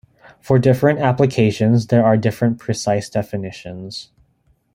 For 0.39 0.57
different 0.57 0.97
applications 0.97 1.85
there 1.85 2.03
are 2.03 2.17
different 2.17 2.57
precise 2.57 3.07
definitions. 3.07 4.09